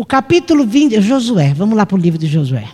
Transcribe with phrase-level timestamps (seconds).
[0.00, 2.66] O capítulo 20, Josué, vamos lá para o livro de Josué.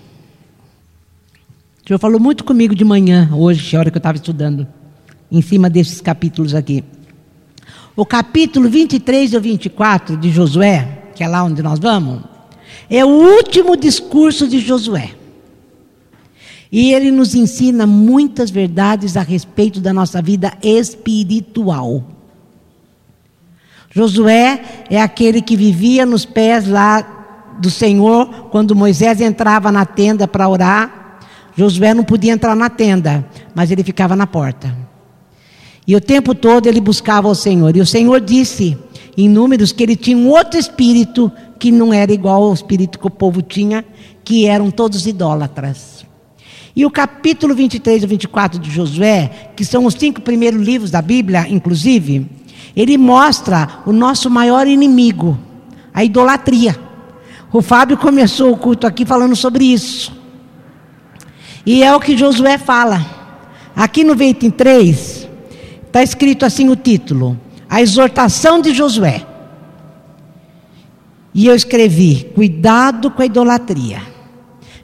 [1.82, 4.64] O Senhor falou muito comigo de manhã, hoje, a hora que eu estava estudando,
[5.28, 6.84] em cima desses capítulos aqui.
[7.96, 12.22] O capítulo 23 ou 24 de Josué, que é lá onde nós vamos,
[12.88, 15.10] é o último discurso de Josué.
[16.70, 22.04] E ele nos ensina muitas verdades a respeito da nossa vida espiritual.
[23.90, 27.15] Josué é aquele que vivia nos pés lá
[27.58, 31.18] do Senhor quando Moisés entrava na tenda para orar.
[31.56, 34.76] Josué não podia entrar na tenda, mas ele ficava na porta.
[35.86, 37.76] E o tempo todo ele buscava o Senhor.
[37.76, 38.76] E o Senhor disse
[39.16, 43.06] em Números que ele tinha um outro espírito que não era igual ao espírito que
[43.06, 43.84] o povo tinha,
[44.24, 46.04] que eram todos idólatras.
[46.74, 51.00] E o capítulo 23 e 24 de Josué, que são os cinco primeiros livros da
[51.00, 52.26] Bíblia, inclusive,
[52.76, 55.38] ele mostra o nosso maior inimigo,
[55.94, 56.78] a idolatria.
[57.52, 60.12] O Fábio começou o culto aqui falando sobre isso.
[61.64, 63.04] E é o que Josué fala.
[63.74, 65.28] Aqui no 23,
[65.86, 69.26] está escrito assim o título: A exortação de Josué.
[71.34, 74.00] E eu escrevi: Cuidado com a idolatria.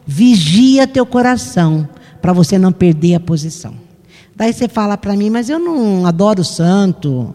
[0.06, 1.88] Vigia teu coração
[2.20, 3.74] para você não perder a posição.
[4.34, 7.34] Daí você fala para mim, mas eu não adoro santo,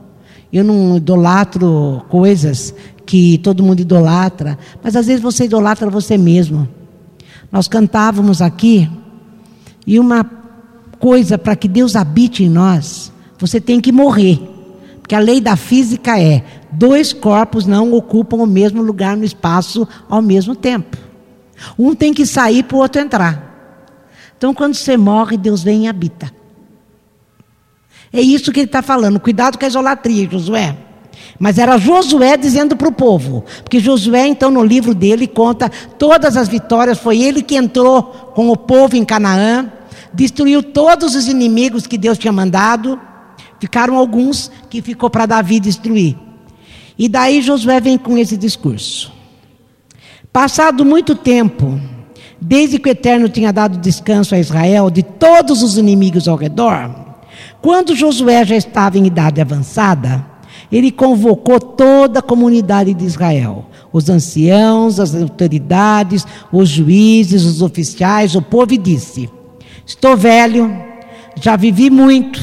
[0.52, 2.74] eu não idolatro coisas
[3.06, 6.68] que todo mundo idolatra, mas às vezes você idolatra você mesmo.
[7.52, 8.90] Nós cantávamos aqui,
[9.86, 10.30] e uma
[11.00, 14.40] coisa para que Deus habite em nós, você tem que morrer.
[15.00, 19.88] Porque a lei da física é: dois corpos não ocupam o mesmo lugar no espaço
[20.10, 20.98] ao mesmo tempo.
[21.80, 23.48] Um tem que sair para o outro entrar.
[24.38, 26.32] Então, quando você morre, Deus vem e habita.
[28.12, 29.20] É isso que ele está falando.
[29.20, 30.76] Cuidado com a idolatria, Josué.
[31.40, 33.44] Mas era Josué dizendo para o povo.
[33.64, 36.98] Porque Josué, então, no livro dele, conta todas as vitórias.
[36.98, 39.72] Foi ele que entrou com o povo em Canaã,
[40.14, 43.00] destruiu todos os inimigos que Deus tinha mandado.
[43.60, 46.16] Ficaram alguns que ficou para Davi destruir.
[46.98, 49.12] E daí Josué vem com esse discurso.
[50.34, 51.80] Passado muito tempo,
[52.40, 57.07] desde que o Eterno tinha dado descanso a Israel de todos os inimigos ao redor,
[57.62, 60.26] quando Josué já estava em idade avançada,
[60.72, 68.36] ele convocou toda a comunidade de Israel, os anciãos, as autoridades, os juízes, os oficiais,
[68.36, 69.30] o povo, e disse:
[69.86, 70.76] Estou velho,
[71.36, 72.42] já vivi muito,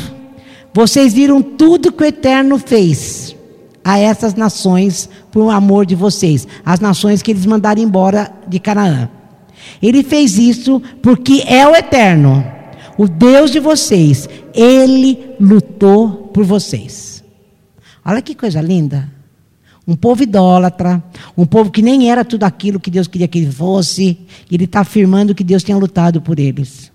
[0.73, 3.37] vocês viram tudo que o Eterno fez
[3.85, 9.11] a essas nações por amor de vocês, as nações que eles mandaram embora de Canaã.
[9.83, 12.45] Ele fez isso porque é o Eterno,
[12.97, 14.29] o Deus de vocês.
[14.55, 17.23] Ele lutou por vocês.
[18.05, 19.11] Olha que coisa linda.
[19.87, 21.03] Um povo idólatra,
[21.37, 24.19] um povo que nem era tudo aquilo que Deus queria que ele fosse,
[24.51, 26.91] ele está afirmando que Deus tinha lutado por eles.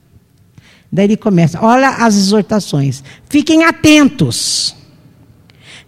[0.92, 3.04] Daí ele começa, olha as exortações.
[3.30, 4.76] Fiquem atentos.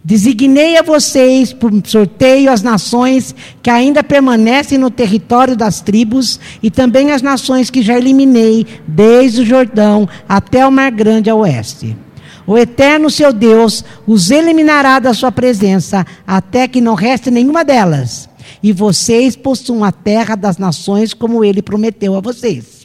[0.04, 3.32] Designei a vocês por sorteio as nações
[3.62, 9.42] que ainda permanecem no território das tribos e também as nações que já eliminei, desde
[9.42, 11.96] o Jordão até o Mar Grande a oeste.
[12.44, 18.28] O eterno seu Deus os eliminará da sua presença, até que não reste nenhuma delas.
[18.60, 22.81] E vocês possuam a terra das nações, como ele prometeu a vocês.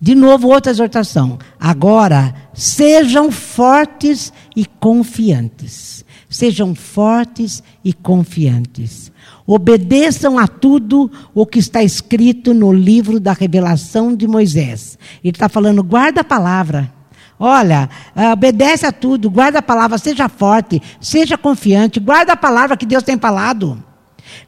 [0.00, 1.38] De novo, outra exortação.
[1.58, 6.04] Agora, sejam fortes e confiantes.
[6.28, 9.12] Sejam fortes e confiantes.
[9.46, 14.98] Obedeçam a tudo o que está escrito no livro da revelação de Moisés.
[15.22, 16.92] Ele está falando, guarda a palavra.
[17.38, 17.88] Olha,
[18.32, 23.02] obedece a tudo, guarda a palavra, seja forte, seja confiante, guarda a palavra que Deus
[23.02, 23.82] tem falado.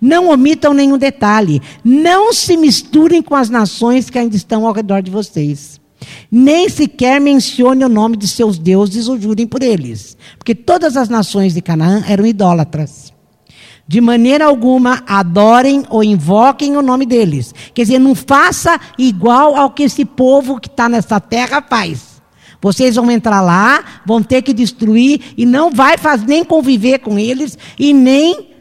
[0.00, 1.60] Não omitam nenhum detalhe.
[1.84, 5.80] Não se misturem com as nações que ainda estão ao redor de vocês.
[6.30, 10.16] Nem sequer mencione o nome de seus deuses ou jurem por eles.
[10.38, 13.12] Porque todas as nações de Canaã eram idólatras.
[13.88, 17.54] De maneira alguma adorem ou invoquem o nome deles.
[17.72, 22.16] Quer dizer, não faça igual ao que esse povo que está nessa terra faz.
[22.60, 27.16] Vocês vão entrar lá, vão ter que destruir e não vai fazer, nem conviver com
[27.18, 28.55] eles e nem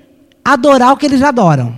[0.46, 1.76] adorar o que eles adoram.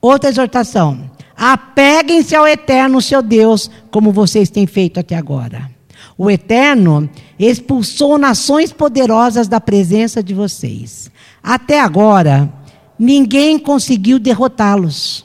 [0.00, 5.70] Outra exortação: apeguem-se ao eterno seu Deus, como vocês têm feito até agora.
[6.18, 7.08] O eterno
[7.38, 11.10] expulsou nações poderosas da presença de vocês.
[11.42, 12.52] Até agora,
[12.98, 15.24] ninguém conseguiu derrotá-los.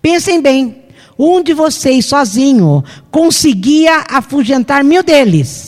[0.00, 0.84] Pensem bem:
[1.18, 5.67] um de vocês sozinho conseguia afugentar mil deles.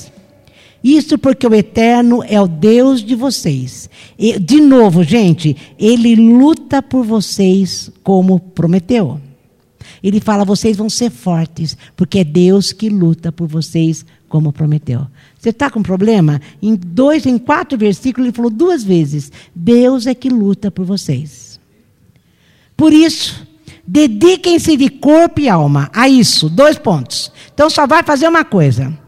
[0.82, 3.90] Isso porque o Eterno é o Deus de vocês.
[4.18, 9.20] E, de novo, gente, ele luta por vocês como prometeu.
[10.02, 15.06] Ele fala: vocês vão ser fortes, porque é Deus que luta por vocês como prometeu.
[15.38, 16.40] Você está com problema?
[16.62, 21.60] Em dois, em quatro versículos, ele falou duas vezes: Deus é que luta por vocês.
[22.74, 23.46] Por isso,
[23.86, 26.48] dediquem-se de corpo e alma a isso.
[26.48, 27.30] Dois pontos.
[27.52, 28.98] Então só vai fazer uma coisa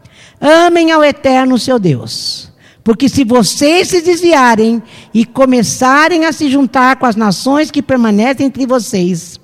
[0.43, 2.51] Amem ao eterno seu Deus.
[2.83, 8.47] Porque se vocês se desviarem e começarem a se juntar com as nações que permanecem
[8.47, 9.39] entre vocês,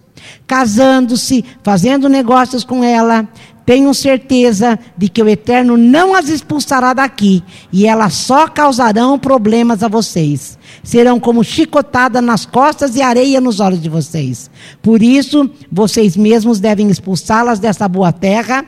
[0.46, 3.26] casando-se, fazendo negócios com ela,
[3.66, 7.42] tenham certeza de que o Eterno não as expulsará daqui
[7.72, 10.60] e elas só causarão problemas a vocês.
[10.84, 14.52] Serão como chicotada nas costas e areia nos olhos de vocês.
[14.82, 18.66] Por isso, vocês mesmos devem expulsá-las dessa boa terra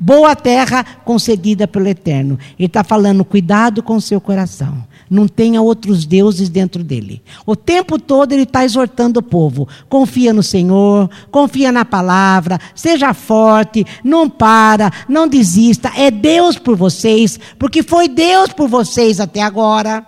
[0.00, 2.38] boa terra concedida pelo Eterno.
[2.58, 4.88] Ele está falando, cuidado com o seu coração.
[5.10, 7.20] Não tenha outros deuses dentro dele.
[7.44, 9.68] O tempo todo ele está exortando o povo.
[9.88, 15.90] Confia no Senhor, confia na palavra, seja forte, não para, não desista.
[15.96, 20.06] É Deus por vocês, porque foi Deus por vocês até agora.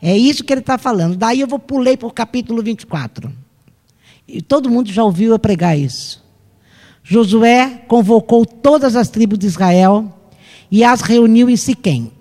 [0.00, 1.16] É isso que ele está falando.
[1.16, 3.32] Daí eu vou pulei para o capítulo 24.
[4.26, 6.21] E todo mundo já ouviu eu pregar isso.
[7.02, 10.12] Josué convocou todas as tribos de Israel
[10.70, 12.12] e as reuniu em Siquém.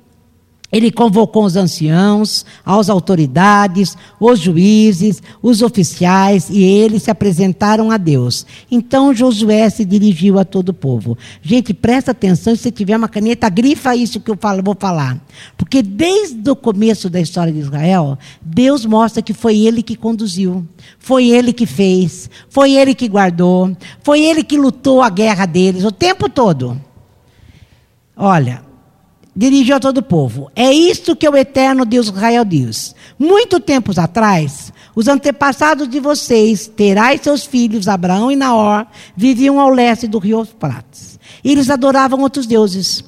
[0.71, 7.97] Ele convocou os anciãos, as autoridades, os juízes, os oficiais, e eles se apresentaram a
[7.97, 8.45] Deus.
[8.69, 11.17] Então Josué se dirigiu a todo o povo.
[11.41, 15.19] Gente, presta atenção, se você tiver uma caneta, grifa isso que eu falo, vou falar.
[15.57, 20.65] Porque desde o começo da história de Israel, Deus mostra que foi ele que conduziu,
[20.97, 25.83] foi ele que fez, foi ele que guardou, foi ele que lutou a guerra deles
[25.83, 26.79] o tempo todo.
[28.15, 28.70] Olha,
[29.35, 30.51] dirigiu a todo o povo.
[30.55, 32.95] É isto que o eterno Deus Israel diz.
[33.17, 38.85] Muito tempos atrás, os antepassados de vocês, Terai e seus filhos, Abraão e Naor,
[39.15, 41.19] viviam ao leste do rio Eufrates.
[41.43, 43.03] Eles adoravam outros deuses.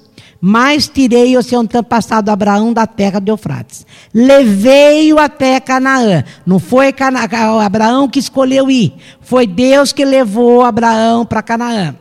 [0.45, 3.85] Mas tirei o seu antepassado Abraão da terra de Eufrates.
[4.13, 6.25] Levei-o até Canaã.
[6.45, 6.93] Não foi
[7.63, 8.93] Abraão que escolheu ir.
[9.21, 11.95] Foi Deus que levou Abraão para Canaã.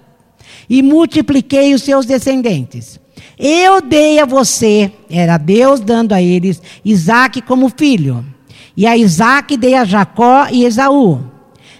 [0.68, 2.98] E multipliquei os seus descendentes.
[3.38, 8.24] Eu dei a você, era Deus dando a eles, Isaac como filho.
[8.76, 11.20] E a Isaac dei a Jacó e Esaú.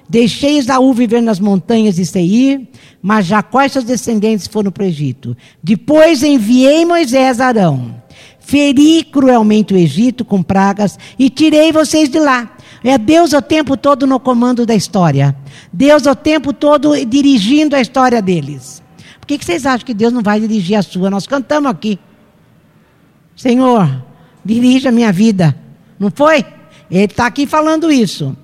[0.09, 2.69] Deixei Esaú viver nas montanhas de Seir,
[3.01, 5.37] mas Jacó e seus descendentes foram para o Egito.
[5.63, 8.03] Depois enviei Moisés a Arão.
[8.39, 12.51] Feri cruelmente o Egito com pragas e tirei vocês de lá.
[12.85, 15.35] É Deus o tempo todo no comando da história.
[15.73, 18.82] Deus o tempo todo dirigindo a história deles.
[19.33, 21.09] Que, que vocês acham que Deus não vai dirigir a sua?
[21.09, 21.99] Nós cantamos aqui.
[23.35, 24.05] Senhor,
[24.45, 25.57] dirija a minha vida.
[25.99, 26.45] Não foi?
[26.91, 28.37] Ele está aqui falando isso.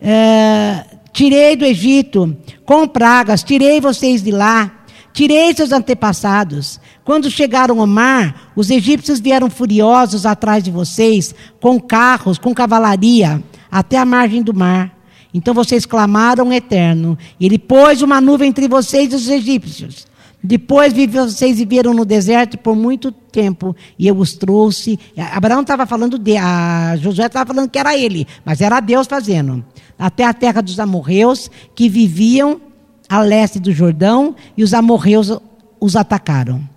[0.00, 2.34] É, tirei do Egito
[2.64, 4.72] com pragas, tirei vocês de lá,
[5.12, 6.80] tirei seus antepassados.
[7.04, 13.42] Quando chegaram ao mar, os egípcios vieram furiosos atrás de vocês, com carros, com cavalaria,
[13.70, 14.95] até a margem do mar.
[15.32, 20.06] Então vocês clamaram eterno, e ele pôs uma nuvem entre vocês e os egípcios.
[20.42, 24.98] Depois vocês viveram no deserto por muito tempo e eu os trouxe.
[25.32, 29.64] Abraão estava falando de, a Josué estava falando que era ele, mas era Deus fazendo.
[29.98, 32.60] Até a terra dos amorreus que viviam
[33.08, 35.32] a leste do Jordão e os amorreus
[35.80, 36.75] os atacaram.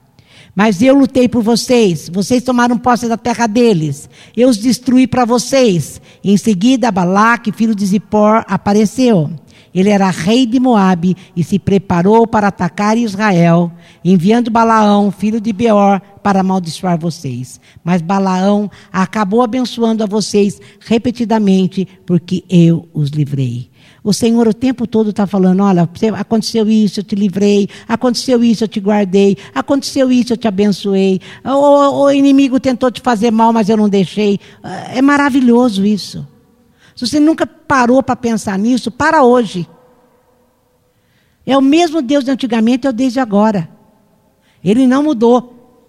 [0.60, 5.24] Mas eu lutei por vocês, vocês tomaram posse da terra deles, eu os destruí para
[5.24, 6.02] vocês.
[6.22, 9.32] Em seguida, Balaque, filho de Zippor, apareceu.
[9.74, 13.72] Ele era rei de Moabe e se preparou para atacar Israel,
[14.04, 17.60] enviando Balaão, filho de Beor, para amaldiçoar vocês.
[17.84, 23.70] Mas Balaão acabou abençoando a vocês repetidamente, porque eu os livrei.
[24.04, 28.64] O Senhor o tempo todo está falando: olha, aconteceu isso, eu te livrei, aconteceu isso,
[28.64, 31.20] eu te guardei, aconteceu isso, eu te abençoei.
[31.44, 34.40] O, o inimigo tentou te fazer mal, mas eu não deixei.
[34.94, 36.26] É maravilhoso isso.
[37.00, 39.66] Se você nunca parou para pensar nisso, para hoje.
[41.46, 43.70] É o mesmo Deus de antigamente, é o Deus de agora.
[44.62, 45.80] Ele não mudou.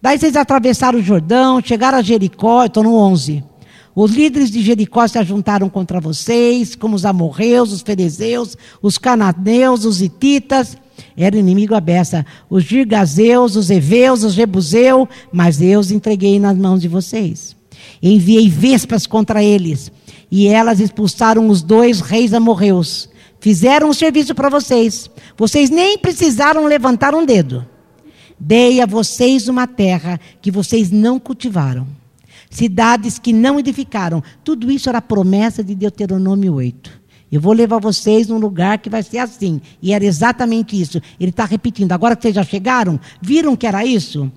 [0.00, 3.42] Daí vocês atravessaram o Jordão, chegaram a Jericó, estou no 11.
[3.92, 9.84] Os líderes de Jericó se ajuntaram contra vocês, como os amorreus, os ferezeus, os cananeus,
[9.84, 10.78] os hititas.
[11.16, 12.24] Era inimigo a beça.
[12.48, 17.58] Os girgazeus, os heveus, os jebuseus, mas eu os entreguei nas mãos de vocês.
[18.02, 19.92] Enviei vespas contra eles,
[20.30, 23.08] e elas expulsaram os dois reis amorreus.
[23.40, 25.10] Fizeram um serviço para vocês.
[25.36, 27.66] Vocês nem precisaram levantar um dedo.
[28.38, 31.86] Dei a vocês uma terra que vocês não cultivaram,
[32.48, 34.22] cidades que não edificaram.
[34.42, 37.00] Tudo isso era promessa de Deuteronômio 8.
[37.30, 39.60] Eu vou levar vocês num lugar que vai ser assim.
[39.80, 41.00] E era exatamente isso.
[41.18, 41.92] Ele está repetindo.
[41.92, 44.30] Agora que vocês já chegaram, viram que era isso?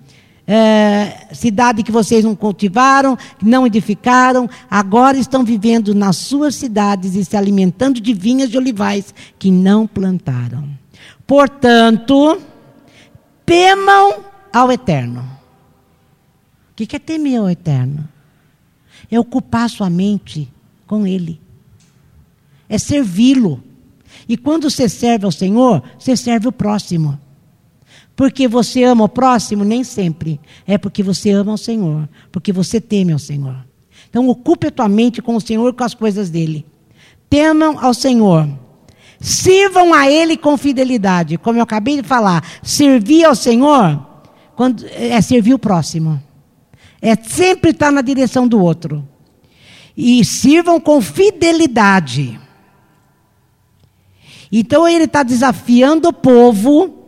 [0.45, 7.23] É, cidade que vocês não cultivaram, não edificaram, agora estão vivendo nas suas cidades e
[7.23, 10.67] se alimentando de vinhas de olivais que não plantaram.
[11.25, 12.41] Portanto,
[13.45, 15.21] temam ao Eterno.
[16.71, 18.07] O que é temer ao Eterno?
[19.09, 20.51] É ocupar sua mente
[20.85, 21.41] com Ele
[22.73, 23.63] é servi-lo.
[24.27, 27.19] E quando você serve ao Senhor, você serve o próximo.
[28.15, 29.63] Porque você ama o próximo?
[29.63, 30.39] Nem sempre.
[30.67, 32.07] É porque você ama o Senhor.
[32.31, 33.65] Porque você teme ao Senhor.
[34.09, 36.65] Então, ocupe a tua mente com o Senhor e com as coisas dele.
[37.29, 38.47] Temam ao Senhor.
[39.19, 41.37] Sirvam a Ele com fidelidade.
[41.37, 44.05] Como eu acabei de falar, servir ao Senhor
[44.55, 46.21] quando, é servir o próximo.
[47.01, 49.07] É sempre estar na direção do outro.
[49.97, 52.39] E sirvam com fidelidade.
[54.51, 57.02] Então ele está desafiando o povo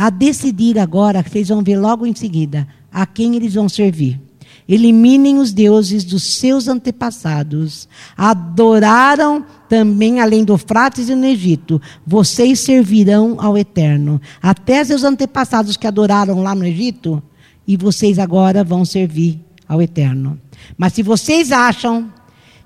[0.00, 4.18] a decidir agora, vocês vão ver logo em seguida, a quem eles vão servir.
[4.66, 7.86] Eliminem os deuses dos seus antepassados.
[8.16, 11.82] Adoraram também além do Frates e no Egito.
[12.06, 14.18] Vocês servirão ao Eterno.
[14.40, 17.22] Até seus antepassados que adoraram lá no Egito,
[17.68, 19.38] e vocês agora vão servir
[19.68, 20.40] ao Eterno.
[20.78, 22.10] Mas se vocês acham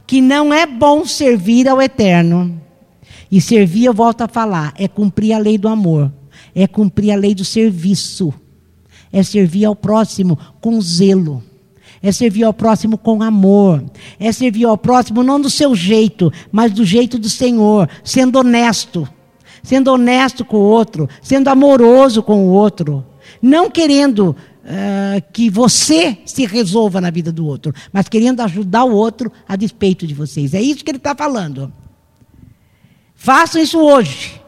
[0.06, 2.60] que não é bom servir ao Eterno,
[3.28, 6.12] e servir, eu volto a falar, é cumprir a lei do amor,
[6.54, 8.32] é cumprir a lei do serviço,
[9.12, 11.42] é servir ao próximo com zelo,
[12.02, 13.82] é servir ao próximo com amor,
[14.20, 19.08] é servir ao próximo não do seu jeito, mas do jeito do Senhor, sendo honesto,
[19.62, 23.04] sendo honesto com o outro, sendo amoroso com o outro,
[23.40, 28.94] não querendo uh, que você se resolva na vida do outro, mas querendo ajudar o
[28.94, 30.54] outro a despeito de vocês.
[30.54, 31.72] É isso que ele está falando.
[33.14, 34.43] Façam isso hoje.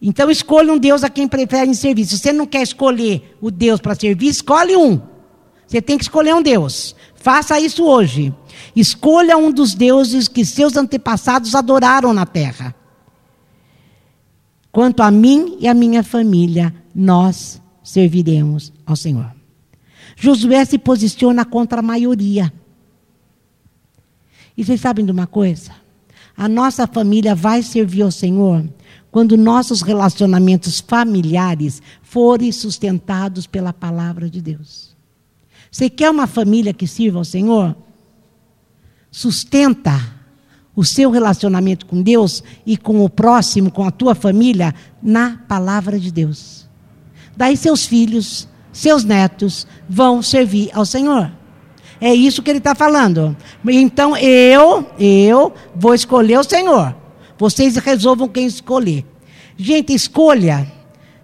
[0.00, 2.06] Então escolha um Deus a quem preferem servir.
[2.06, 5.00] Se você não quer escolher o Deus para servir, escolhe um.
[5.66, 6.96] Você tem que escolher um Deus.
[7.14, 8.34] Faça isso hoje.
[8.74, 12.74] Escolha um dos deuses que seus antepassados adoraram na terra.
[14.72, 19.30] Quanto a mim e a minha família, nós serviremos ao Senhor.
[20.16, 22.52] Josué se posiciona contra a maioria.
[24.56, 25.72] E vocês sabem de uma coisa?
[26.36, 28.64] A nossa família vai servir ao Senhor
[29.10, 34.96] quando nossos relacionamentos familiares forem sustentados pela palavra de Deus.
[35.70, 37.76] Você quer uma família que sirva ao Senhor?
[39.10, 40.20] Sustenta
[40.74, 45.98] o seu relacionamento com Deus e com o próximo, com a tua família, na palavra
[45.98, 46.68] de Deus.
[47.36, 51.30] Daí seus filhos, seus netos vão servir ao Senhor.
[52.00, 53.36] É isso que ele está falando.
[53.68, 56.99] Então eu, eu vou escolher o Senhor.
[57.40, 59.02] Vocês resolvam quem escolher.
[59.56, 60.70] Gente, escolha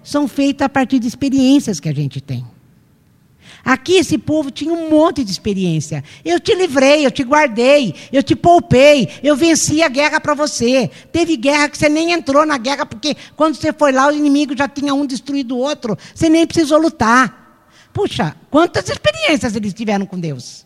[0.03, 2.43] são feitas a partir de experiências que a gente tem.
[3.63, 6.03] Aqui esse povo tinha um monte de experiência.
[6.25, 10.91] Eu te livrei, eu te guardei, eu te poupei, eu venci a guerra para você.
[11.13, 14.57] Teve guerra que você nem entrou na guerra, porque quando você foi lá, o inimigo
[14.57, 17.69] já tinha um destruído o outro, você nem precisou lutar.
[17.93, 20.65] Puxa, quantas experiências eles tiveram com Deus.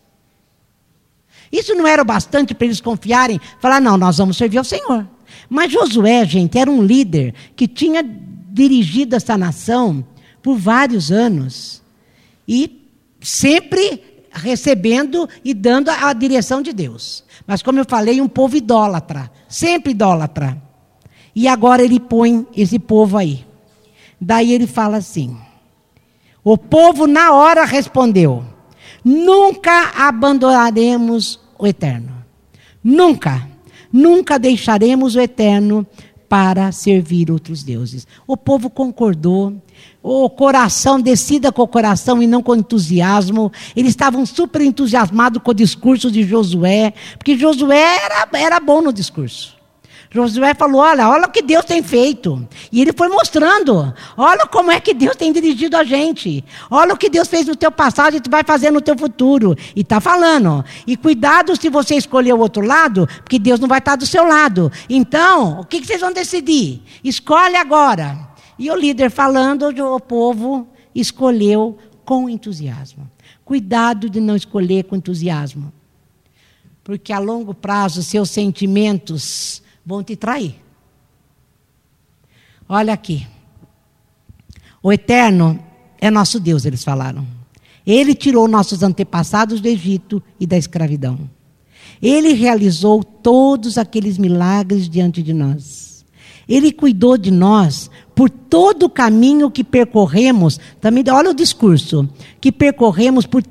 [1.51, 5.05] Isso não era o bastante para eles confiarem, falar, não, nós vamos servir ao Senhor.
[5.53, 10.01] Mas Josué, gente, era um líder que tinha dirigido essa nação
[10.41, 11.83] por vários anos.
[12.47, 12.87] E
[13.19, 17.25] sempre recebendo e dando a direção de Deus.
[17.45, 20.57] Mas, como eu falei, um povo idólatra, sempre idólatra.
[21.35, 23.45] E agora ele põe esse povo aí.
[24.21, 25.37] Daí ele fala assim:
[26.45, 28.45] o povo na hora respondeu:
[29.03, 32.23] Nunca abandonaremos o eterno.
[32.81, 33.50] Nunca,
[33.91, 35.85] nunca deixaremos o eterno
[36.31, 38.07] para servir outros deuses.
[38.25, 39.53] O povo concordou,
[40.01, 43.51] o coração, decida com o coração e não com entusiasmo.
[43.75, 48.93] Eles estavam super entusiasmados com o discurso de Josué, porque Josué era, era bom no
[48.93, 49.60] discurso.
[50.13, 52.45] Josué falou: Olha, olha o que Deus tem feito.
[52.69, 56.43] E ele foi mostrando: Olha como é que Deus tem dirigido a gente.
[56.69, 59.55] Olha o que Deus fez no teu passado e tu vai fazer no teu futuro.
[59.73, 60.65] E está falando.
[60.85, 64.27] E cuidado se você escolher o outro lado, porque Deus não vai estar do seu
[64.27, 64.69] lado.
[64.89, 66.83] Então, o que, que vocês vão decidir?
[67.01, 68.29] Escolhe agora.
[68.59, 73.09] E o líder falando, o povo escolheu com entusiasmo.
[73.45, 75.71] Cuidado de não escolher com entusiasmo.
[76.83, 80.55] Porque a longo prazo, seus sentimentos vão te trair.
[82.67, 83.27] Olha aqui.
[84.81, 85.59] O Eterno
[85.99, 87.25] é nosso Deus, eles falaram.
[87.85, 91.29] Ele tirou nossos antepassados do Egito e da escravidão.
[92.01, 96.05] Ele realizou todos aqueles milagres diante de nós.
[96.47, 100.59] Ele cuidou de nós por todo o caminho que percorremos.
[100.79, 102.09] Também, olha o discurso
[102.39, 103.43] que percorremos por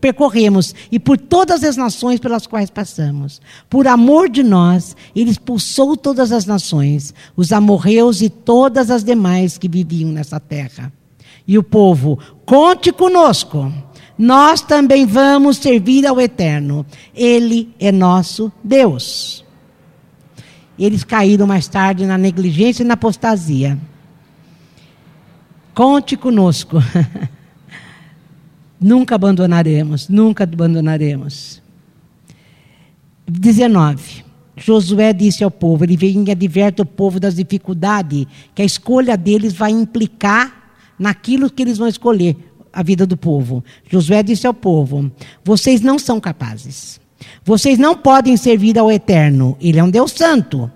[0.00, 3.40] percorremos e por todas as nações pelas quais passamos.
[3.68, 9.58] Por amor de nós, ele expulsou todas as nações, os amorreus e todas as demais
[9.58, 10.92] que viviam nessa terra.
[11.46, 13.72] E o povo, conte conosco.
[14.18, 16.84] Nós também vamos servir ao Eterno.
[17.14, 19.44] Ele é nosso Deus.
[20.78, 23.78] Eles caíram mais tarde na negligência e na apostasia.
[25.74, 26.78] Conte conosco.
[28.80, 31.62] nunca abandonaremos, nunca abandonaremos.
[33.28, 34.24] 19.
[34.56, 39.16] Josué disse ao povo, ele vem e adverte o povo das dificuldades que a escolha
[39.16, 42.36] deles vai implicar naquilo que eles vão escolher,
[42.72, 43.64] a vida do povo.
[43.88, 45.10] Josué disse ao povo:
[45.44, 47.00] Vocês não são capazes.
[47.44, 49.56] Vocês não podem servir ao Eterno.
[49.60, 50.70] Ele é um Deus santo.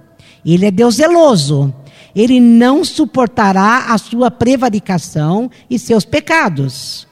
[0.45, 1.73] Ele é Deus zeloso.
[2.15, 7.07] Ele não suportará a sua prevaricação e seus pecados.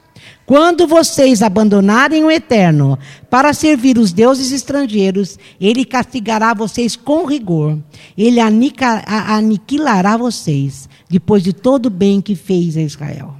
[0.49, 2.97] Quando vocês abandonarem o Eterno
[3.29, 7.77] para servir os deuses estrangeiros, ele castigará vocês com rigor.
[8.17, 13.35] Ele aniquilará vocês depois de todo o bem que fez a Israel.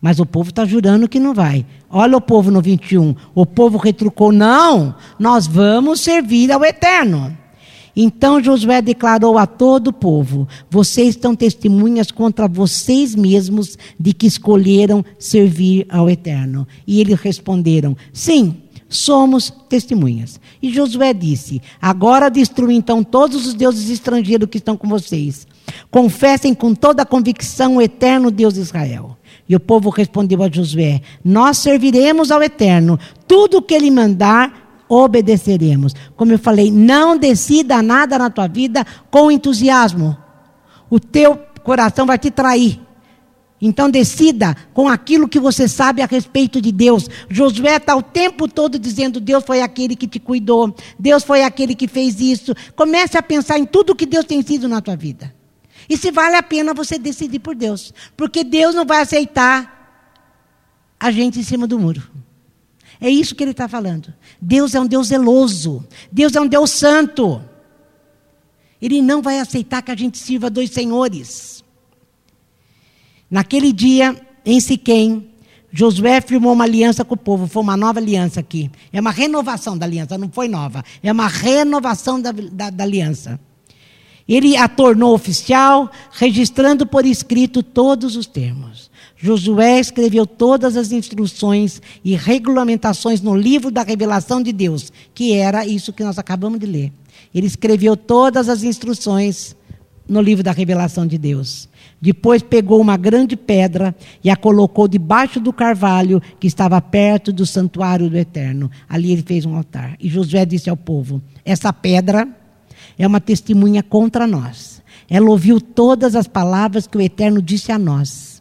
[0.00, 1.64] Mas o povo está jurando que não vai.
[1.88, 3.14] Olha o povo no 21.
[3.32, 7.38] O povo retrucou: não, nós vamos servir ao Eterno.
[8.00, 14.28] Então Josué declarou a todo o povo: Vocês estão testemunhas contra vocês mesmos de que
[14.28, 16.64] escolheram servir ao Eterno.
[16.86, 18.54] E eles responderam: Sim,
[18.88, 20.38] somos testemunhas.
[20.62, 25.44] E Josué disse: Agora destrua então todos os deuses estrangeiros que estão com vocês.
[25.90, 29.16] Confessem com toda a convicção o eterno Deus de Israel.
[29.48, 34.67] E o povo respondeu a Josué: Nós serviremos ao eterno, tudo o que ele mandar,
[34.88, 35.94] obedeceremos.
[36.16, 40.16] Como eu falei, não decida nada na tua vida com entusiasmo.
[40.88, 42.80] O teu coração vai te trair.
[43.60, 47.08] Então decida com aquilo que você sabe a respeito de Deus.
[47.28, 51.74] Josué está o tempo todo dizendo: Deus foi aquele que te cuidou, Deus foi aquele
[51.74, 52.54] que fez isso.
[52.76, 55.34] Comece a pensar em tudo que Deus tem sido na tua vida.
[55.88, 57.92] E se vale a pena você decidir por Deus.
[58.16, 59.76] Porque Deus não vai aceitar
[61.00, 62.02] a gente em cima do muro.
[63.00, 64.12] É isso que ele está falando.
[64.40, 65.86] Deus é um Deus zeloso.
[66.10, 67.40] Deus é um Deus santo.
[68.80, 71.64] Ele não vai aceitar que a gente sirva dois senhores.
[73.30, 75.30] Naquele dia, em Siquém,
[75.70, 77.46] Josué firmou uma aliança com o povo.
[77.46, 78.70] Foi uma nova aliança aqui.
[78.92, 80.84] É uma renovação da aliança, não foi nova.
[81.02, 83.38] É uma renovação da, da, da aliança.
[84.26, 88.87] Ele a tornou oficial, registrando por escrito todos os termos.
[89.20, 95.66] Josué escreveu todas as instruções e regulamentações no livro da revelação de Deus, que era
[95.66, 96.92] isso que nós acabamos de ler.
[97.34, 99.56] Ele escreveu todas as instruções
[100.08, 101.68] no livro da revelação de Deus.
[102.00, 107.44] Depois pegou uma grande pedra e a colocou debaixo do carvalho que estava perto do
[107.44, 108.70] santuário do Eterno.
[108.88, 109.96] Ali ele fez um altar.
[110.00, 112.26] E Josué disse ao povo: Essa pedra
[112.96, 114.80] é uma testemunha contra nós.
[115.10, 118.37] Ela ouviu todas as palavras que o Eterno disse a nós.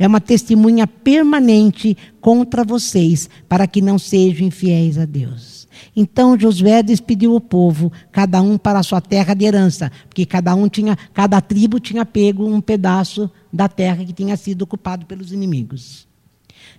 [0.00, 5.68] É uma testemunha permanente contra vocês, para que não sejam infiéis a Deus.
[5.94, 10.54] Então Josué despediu o povo, cada um para a sua terra de herança, porque cada
[10.54, 15.32] um tinha, cada tribo tinha pego um pedaço da terra que tinha sido ocupado pelos
[15.32, 16.08] inimigos.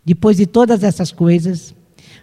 [0.03, 1.75] Depois de todas essas coisas,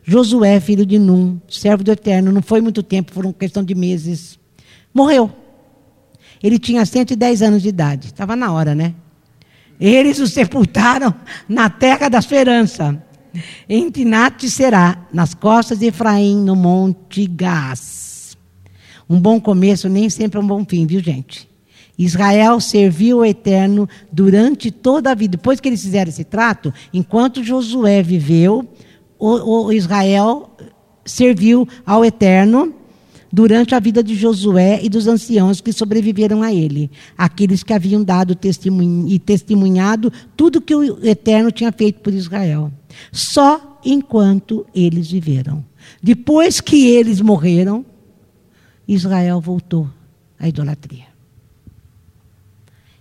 [0.03, 4.37] Josué, filho de Num, servo do Eterno, não foi muito tempo, foram questão de meses,
[4.93, 5.31] Morreu.
[6.43, 8.09] Ele tinha 110 anos de idade.
[8.09, 8.95] Estava na hora, né?
[9.81, 11.15] Eles o sepultaram
[11.49, 13.03] na terra da esperança.
[13.69, 18.37] Em Tinate será, nas costas de Efraim, no monte Gás.
[19.09, 21.49] Um bom começo nem sempre é um bom fim, viu, gente?
[21.99, 25.37] Israel serviu o Eterno durante toda a vida.
[25.37, 28.69] Depois que eles fizeram esse trato, enquanto Josué viveu,
[29.19, 30.51] o, o Israel
[31.05, 32.75] serviu ao Eterno
[33.33, 38.03] durante a vida de Josué e dos anciãos que sobreviveram a ele, aqueles que haviam
[38.03, 42.73] dado testemunho e testemunhado tudo que o Eterno tinha feito por Israel.
[43.13, 45.65] Só enquanto eles viveram.
[46.03, 47.85] Depois que eles morreram,
[48.87, 49.89] Israel voltou
[50.39, 51.07] à idolatria.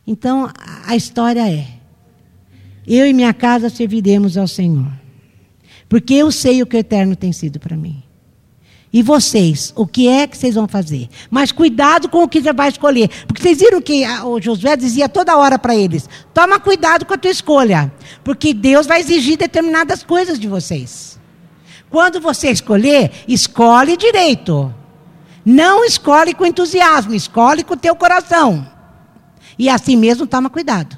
[0.06, 0.50] Então,
[0.86, 1.68] a história é:
[2.86, 4.92] eu e minha casa serviremos ao Senhor.
[5.90, 8.04] Porque eu sei o que o Eterno tem sido para mim.
[8.98, 11.08] E vocês, o que é que vocês vão fazer?
[11.30, 13.08] Mas cuidado com o que você vai escolher.
[13.28, 17.18] Porque vocês viram que o Josué dizia toda hora para eles: toma cuidado com a
[17.18, 17.94] tua escolha.
[18.24, 21.20] Porque Deus vai exigir determinadas coisas de vocês.
[21.92, 24.74] Quando você escolher, escolhe direito.
[25.46, 28.68] Não escolhe com entusiasmo, escolhe com o teu coração.
[29.60, 30.98] E assim mesmo, toma cuidado.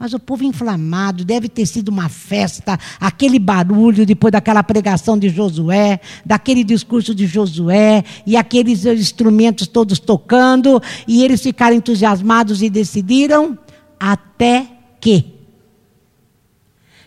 [0.00, 5.28] Mas o povo inflamado, deve ter sido uma festa, aquele barulho depois daquela pregação de
[5.28, 12.70] Josué, daquele discurso de Josué, e aqueles instrumentos todos tocando, e eles ficaram entusiasmados e
[12.70, 13.58] decidiram,
[13.98, 14.66] até
[14.98, 15.34] que.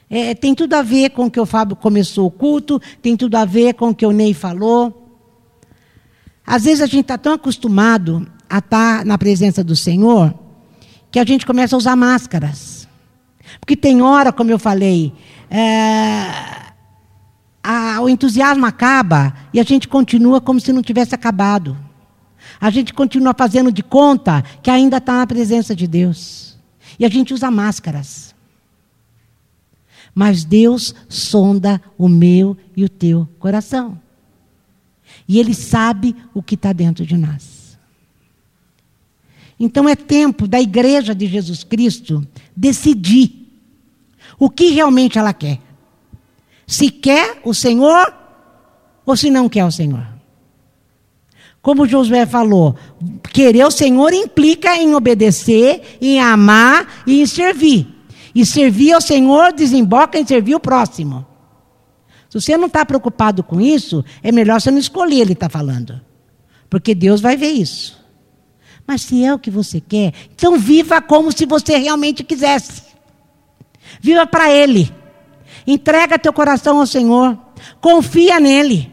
[0.08, 3.34] É, tem tudo a ver com o que o Fábio começou o culto, tem tudo
[3.38, 5.18] a ver com o que o Ney falou.
[6.46, 10.32] Às vezes a gente está tão acostumado a estar tá na presença do Senhor
[11.12, 12.83] que a gente começa a usar máscaras.
[13.64, 15.14] Porque tem hora, como eu falei,
[15.50, 16.74] é,
[17.64, 21.78] a, o entusiasmo acaba e a gente continua como se não tivesse acabado.
[22.60, 26.58] A gente continua fazendo de conta que ainda está na presença de Deus.
[27.00, 28.36] E a gente usa máscaras.
[30.14, 33.98] Mas Deus sonda o meu e o teu coração.
[35.26, 37.80] E Ele sabe o que está dentro de nós.
[39.58, 43.43] Então é tempo da igreja de Jesus Cristo decidir
[44.40, 45.60] o que realmente ela quer.
[46.66, 48.14] Se quer o Senhor
[49.06, 50.08] ou se não quer o Senhor.
[51.62, 52.76] Como Josué falou,
[53.32, 57.88] querer o Senhor implica em obedecer, em amar e em servir.
[58.36, 61.26] E servir ao Senhor desemboca em servir o próximo.
[62.30, 66.02] Se você não está preocupado com isso, é melhor você não escolher, ele está falando.
[66.70, 68.02] Porque Deus vai ver isso.
[68.86, 72.93] Mas se é o que você quer, então viva como se você realmente quisesse.
[74.02, 74.94] Viva para Ele.
[75.66, 77.38] Entrega teu coração ao Senhor.
[77.80, 78.92] Confia nele.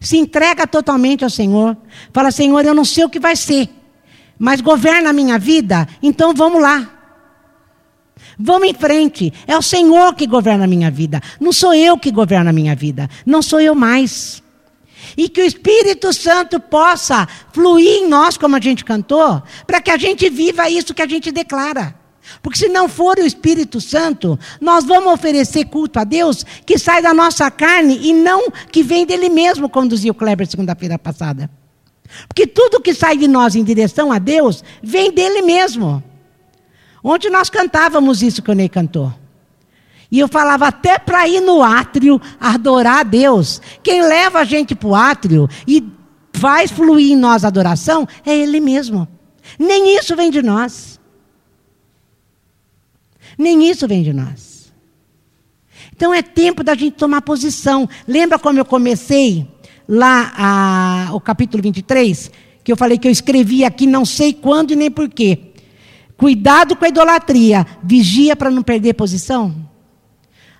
[0.00, 1.76] Se entrega totalmente ao Senhor.
[2.12, 3.68] Fala, Senhor, eu não sei o que vai ser,
[4.38, 6.92] mas governa a minha vida, então vamos lá.
[8.38, 9.32] Vamos em frente.
[9.46, 11.22] É o Senhor que governa a minha vida.
[11.40, 13.08] Não sou eu que governo a minha vida.
[13.24, 14.42] Não sou eu mais.
[15.16, 19.90] E que o Espírito Santo possa fluir em nós, como a gente cantou, para que
[19.90, 21.94] a gente viva isso que a gente declara.
[22.42, 27.02] Porque se não for o Espírito Santo, nós vamos oferecer culto a Deus que sai
[27.02, 31.50] da nossa carne e não que vem dele mesmo, como dizia o Kleber segunda-feira passada.
[32.28, 36.02] Porque tudo que sai de nós em direção a Deus vem dele mesmo.
[37.02, 39.12] Ontem nós cantávamos isso que o Ney cantou.
[40.10, 43.60] E eu falava até para ir no átrio adorar a Deus.
[43.82, 45.84] Quem leva a gente para o átrio e
[46.32, 49.08] faz fluir em nós a adoração é Ele mesmo.
[49.58, 51.00] Nem isso vem de nós.
[53.36, 54.72] Nem isso vem de nós.
[55.94, 57.88] Então é tempo da gente tomar posição.
[58.06, 59.48] Lembra como eu comecei
[59.88, 62.30] lá a, o capítulo 23?
[62.64, 65.52] Que eu falei que eu escrevi aqui não sei quando e nem porquê.
[66.16, 67.66] Cuidado com a idolatria.
[67.82, 69.54] Vigia para não perder posição.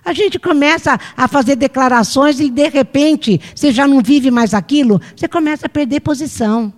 [0.07, 5.01] A gente começa a fazer declarações e de repente você já não vive mais aquilo,
[5.13, 6.71] você começa a perder posição.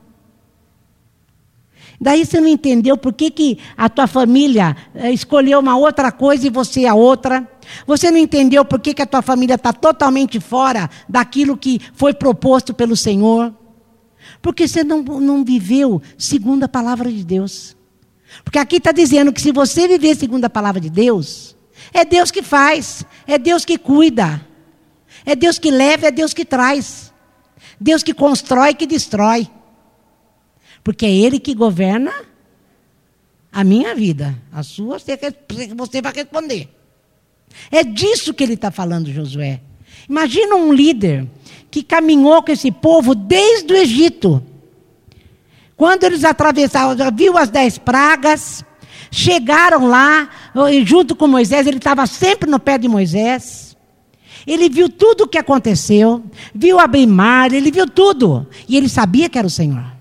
[2.01, 6.47] Daí você não entendeu por que, que a tua família eh, escolheu uma outra coisa
[6.47, 7.45] e você a outra.
[7.85, 12.13] Você não entendeu por que, que a tua família está totalmente fora daquilo que foi
[12.13, 13.53] proposto pelo Senhor.
[14.41, 17.75] Porque você não, não viveu segundo a palavra de Deus.
[18.45, 21.55] Porque aqui está dizendo que se você viver segundo a palavra de Deus,
[21.93, 24.41] é Deus que faz, é Deus que cuida,
[25.25, 27.11] é Deus que leva, é Deus que traz,
[27.79, 29.49] Deus que constrói, que destrói.
[30.83, 32.13] Porque é Ele que governa
[33.51, 34.35] a minha vida.
[34.51, 36.69] A sua, você vai responder.
[37.71, 39.61] É disso que ele está falando, Josué.
[40.07, 41.27] Imagina um líder
[41.69, 44.43] que caminhou com esse povo desde o Egito.
[45.75, 48.63] Quando eles atravessaram, já viu as dez pragas,
[49.11, 50.29] chegaram lá,
[50.83, 53.77] junto com Moisés, ele estava sempre no pé de Moisés.
[54.45, 58.47] Ele viu tudo o que aconteceu, viu abrir mar, ele viu tudo.
[58.67, 59.98] E ele sabia que era o Senhor.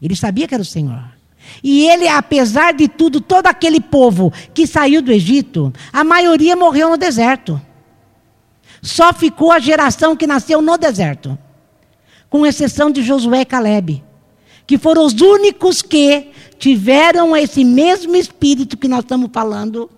[0.00, 1.18] Ele sabia que era o Senhor.
[1.62, 6.90] E ele, apesar de tudo, todo aquele povo que saiu do Egito, a maioria morreu
[6.90, 7.60] no deserto.
[8.82, 11.36] Só ficou a geração que nasceu no deserto,
[12.30, 14.04] com exceção de Josué e Caleb,
[14.66, 19.90] que foram os únicos que tiveram esse mesmo espírito que nós estamos falando.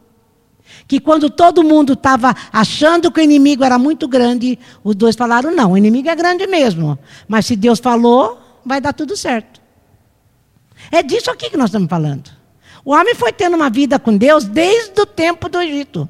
[0.86, 5.54] Que quando todo mundo estava achando que o inimigo era muito grande, os dois falaram:
[5.54, 6.98] não, o inimigo é grande mesmo.
[7.28, 9.59] Mas se Deus falou, vai dar tudo certo.
[10.90, 12.30] É disso aqui que nós estamos falando.
[12.84, 16.08] O homem foi tendo uma vida com Deus desde o tempo do Egito.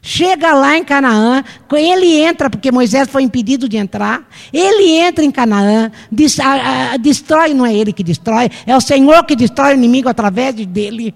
[0.00, 1.42] Chega lá em Canaã,
[1.72, 4.28] ele entra, porque Moisés foi impedido de entrar.
[4.52, 5.90] Ele entra em Canaã,
[7.00, 11.14] destrói, não é ele que destrói, é o Senhor que destrói o inimigo através dele,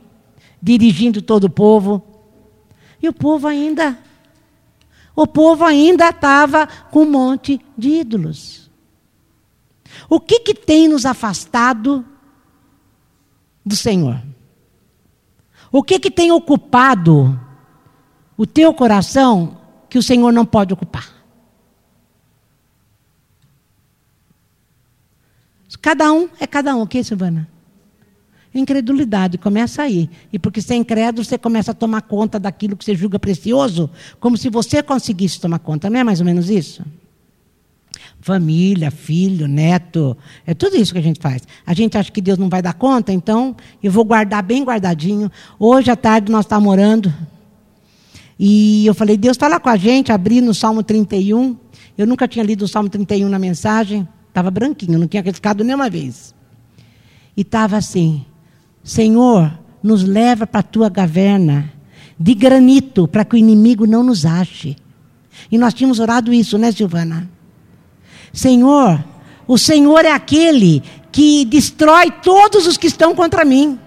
[0.60, 2.02] dirigindo todo o povo.
[3.00, 3.96] E o povo ainda,
[5.14, 8.70] o povo ainda estava com um monte de ídolos.
[10.08, 12.04] O que, que tem nos afastado
[13.64, 14.22] do Senhor?
[15.70, 17.38] O que, que tem ocupado
[18.36, 21.22] o teu coração que o Senhor não pode ocupar?
[25.82, 27.48] Cada um é cada um, o que, Silvana?
[28.54, 30.08] Incredulidade, começa aí.
[30.32, 33.90] E porque você é incrédulo, você começa a tomar conta daquilo que você julga precioso,
[34.20, 35.90] como se você conseguisse tomar conta.
[35.90, 36.84] Não é mais ou menos isso?
[38.22, 41.42] Família, filho, neto, é tudo isso que a gente faz.
[41.66, 45.28] A gente acha que Deus não vai dar conta, então eu vou guardar bem guardadinho.
[45.58, 47.12] Hoje à tarde nós estamos orando.
[48.38, 51.56] E eu falei, Deus fala com a gente, abri no Salmo 31.
[51.98, 55.90] Eu nunca tinha lido o Salmo 31 na mensagem, estava branquinho, não tinha riscado nenhuma
[55.90, 56.32] vez.
[57.36, 58.24] E estava assim:
[58.84, 61.72] Senhor, nos leva para a tua caverna
[62.16, 64.76] de granito, para que o inimigo não nos ache.
[65.50, 67.28] E nós tínhamos orado isso, né, Silvana?
[68.32, 69.04] Senhor,
[69.46, 73.78] o Senhor é aquele que destrói todos os que estão contra mim.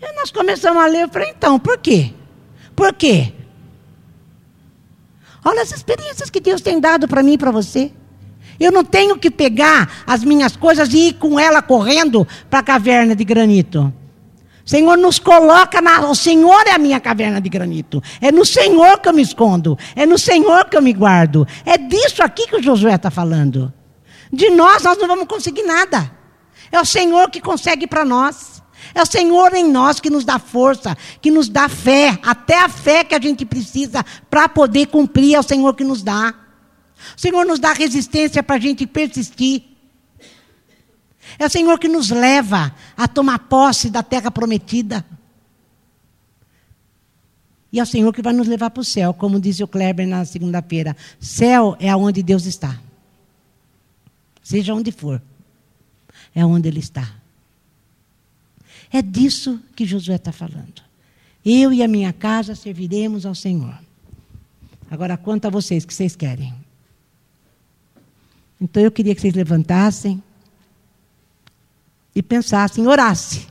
[0.00, 2.12] E nós começamos a ler, eu falei, então, por quê?
[2.76, 3.32] Por quê?
[5.44, 7.92] Olha as experiências que Deus tem dado para mim e para você.
[8.58, 12.62] Eu não tenho que pegar as minhas coisas e ir com ela correndo para a
[12.62, 13.92] caverna de granito.
[14.70, 16.08] Senhor nos coloca na.
[16.08, 18.00] O Senhor é a minha caverna de granito.
[18.20, 19.76] É no Senhor que eu me escondo.
[19.96, 21.44] É no Senhor que eu me guardo.
[21.66, 23.72] É disso aqui que o Josué está falando.
[24.32, 26.12] De nós, nós não vamos conseguir nada.
[26.70, 28.62] É o Senhor que consegue para nós.
[28.94, 32.68] É o Senhor em nós que nos dá força, que nos dá fé, até a
[32.68, 36.32] fé que a gente precisa para poder cumprir, é o Senhor que nos dá.
[37.16, 39.64] O Senhor nos dá resistência para a gente persistir.
[41.40, 45.02] É o Senhor que nos leva a tomar posse da terra prometida.
[47.72, 50.06] E é o Senhor que vai nos levar para o céu, como disse o Kleber
[50.06, 50.94] na segunda-feira.
[51.18, 52.78] Céu é aonde Deus está.
[54.42, 55.22] Seja onde for,
[56.34, 57.10] é onde Ele está.
[58.92, 60.82] É disso que Josué está falando.
[61.42, 63.78] Eu e a minha casa serviremos ao Senhor.
[64.90, 66.52] Agora, quanto a vocês, que vocês querem?
[68.60, 70.22] Então eu queria que vocês levantassem
[72.14, 73.46] e pensassem, orassem.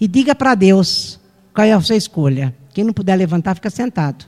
[0.00, 1.20] E diga para Deus
[1.54, 2.54] qual é a sua escolha.
[2.72, 4.24] Quem não puder levantar, fica sentado.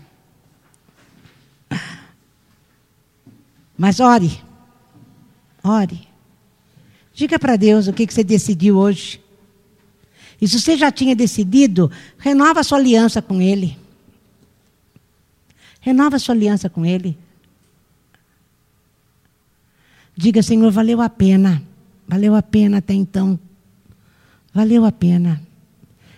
[3.77, 4.41] Mas ore.
[5.63, 6.07] Ore.
[7.13, 9.21] Diga para Deus o que, que você decidiu hoje.
[10.41, 13.79] E se você já tinha decidido, renova a sua aliança com Ele.
[15.81, 17.17] Renova a sua aliança com Ele.
[20.17, 21.63] Diga, Senhor, valeu a pena.
[22.07, 23.39] Valeu a pena até então.
[24.55, 25.43] Valeu a pena.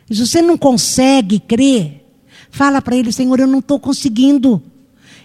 [0.08, 2.04] E se você não consegue crer,
[2.50, 4.62] fala para ele, Senhor, eu não estou conseguindo.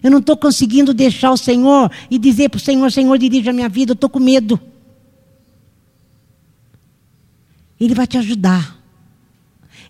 [0.02, 3.54] Eu não estou conseguindo deixar o Senhor e dizer para o Senhor, Senhor, dirige a
[3.54, 4.60] minha vida, eu estou com medo.
[7.80, 8.80] Ele vai te ajudar.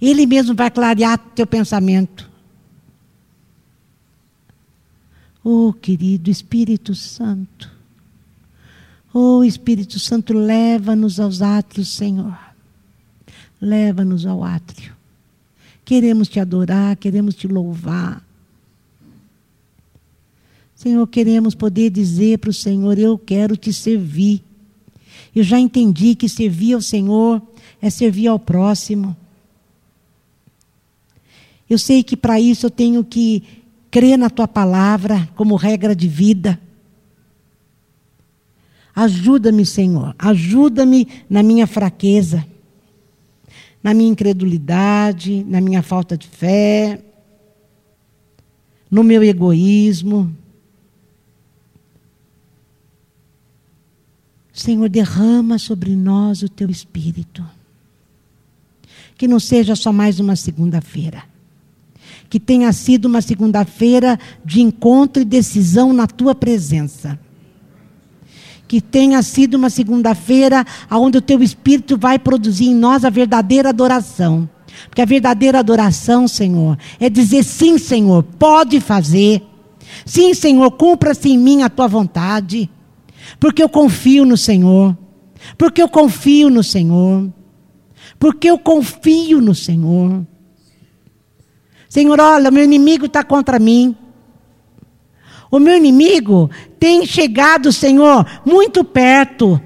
[0.02, 2.30] Ele mesmo vai clarear teu pensamento.
[5.44, 7.72] Oh, querido Espírito Santo.
[9.14, 12.51] Oh, Espírito Santo, leva-nos aos átrios, Senhor.
[13.62, 14.94] Leva-nos ao átrio.
[15.86, 18.26] Queremos te adorar, queremos te louvar.
[20.76, 24.42] Senhor, queremos poder dizer para o Senhor: Eu quero te servir.
[25.36, 27.42] Eu já entendi que servir ao Senhor
[27.82, 29.16] é servir ao próximo.
[31.70, 33.44] Eu sei que para isso eu tenho que
[33.90, 36.60] crer na tua palavra como regra de vida.
[38.94, 42.46] Ajuda-me, Senhor, ajuda-me na minha fraqueza,
[43.84, 47.02] na minha incredulidade, na minha falta de fé,
[48.90, 50.36] no meu egoísmo.
[54.54, 57.44] Senhor, derrama sobre nós o teu espírito.
[59.18, 61.24] Que não seja só mais uma segunda-feira.
[62.30, 67.20] Que tenha sido uma segunda-feira de encontro e decisão na tua presença
[68.72, 73.68] que tenha sido uma segunda-feira onde o teu Espírito vai produzir em nós a verdadeira
[73.68, 74.50] adoração.
[74.88, 79.44] Porque a verdadeira adoração, Senhor, é dizer sim, Senhor, pode fazer.
[80.06, 82.70] Sim, Senhor, cumpra-se em mim a tua vontade.
[83.42, 84.98] Porque eu confio no Senhor.
[85.58, 87.28] Porque eu confio no Senhor.
[88.18, 90.26] Porque eu confio no Senhor.
[91.90, 93.98] Senhor, olha, meu inimigo está contra mim.
[95.52, 99.62] O meu inimigo tem chegado, Senhor, muito perto.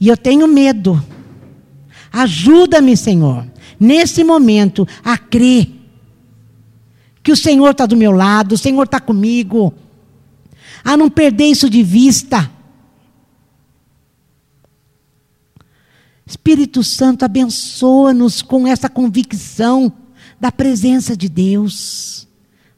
[0.00, 1.02] E eu tenho medo.
[2.12, 3.44] Ajuda-me, Senhor,
[3.78, 5.74] nesse momento, a crer
[7.22, 9.74] que o Senhor está do meu lado, o Senhor está comigo,
[10.84, 12.50] a não perder isso de vista.
[16.24, 19.92] Espírito Santo, abençoa-nos com essa convicção
[20.38, 22.27] da presença de Deus,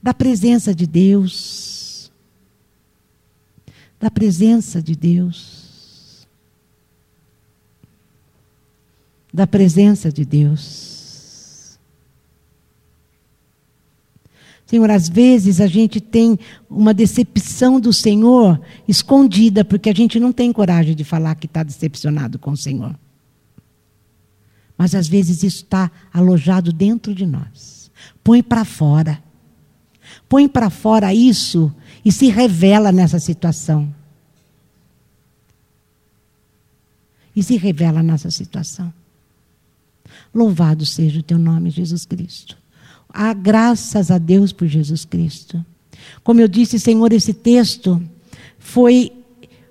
[0.02, 2.10] da presença de Deus,
[3.98, 6.26] da presença de Deus,
[9.32, 11.78] da presença de Deus.
[14.70, 20.32] Senhor, às vezes a gente tem uma decepção do Senhor escondida, porque a gente não
[20.32, 22.96] tem coragem de falar que está decepcionado com o Senhor.
[24.78, 27.90] Mas às vezes isso está alojado dentro de nós.
[28.22, 29.20] Põe para fora.
[30.30, 33.92] Põe para fora isso e se revela nessa situação.
[37.34, 38.92] E se revela nessa situação.
[40.32, 42.56] Louvado seja o teu nome, Jesus Cristo.
[43.08, 45.64] Há graças a Deus por Jesus Cristo.
[46.22, 48.00] Como eu disse, Senhor, esse texto
[48.56, 49.12] foi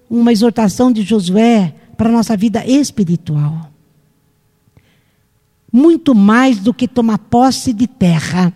[0.09, 3.69] uma exortação de Josué para a nossa vida espiritual
[5.71, 8.53] muito mais do que tomar posse de terra.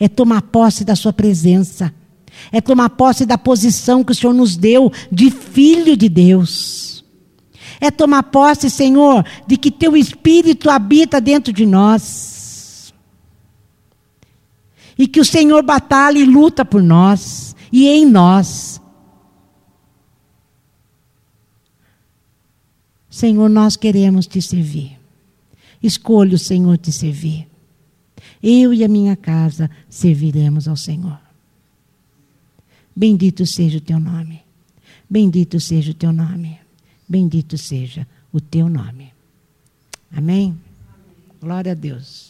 [0.00, 1.94] É tomar posse da Sua presença.
[2.50, 7.04] É tomar posse da posição que o Senhor nos deu de filho de Deus.
[7.80, 12.92] É tomar posse, Senhor, de que Teu Espírito habita dentro de nós.
[14.98, 18.80] E que o Senhor batalha e luta por nós e em nós.
[23.08, 24.98] Senhor, nós queremos te servir.
[25.82, 27.49] Escolho, Senhor, te servir.
[28.42, 31.18] Eu e a minha casa serviremos ao Senhor.
[32.94, 34.42] Bendito seja o teu nome.
[35.08, 36.58] Bendito seja o teu nome.
[37.08, 39.12] Bendito seja o teu nome.
[40.12, 40.58] Amém?
[41.40, 42.29] Glória a Deus.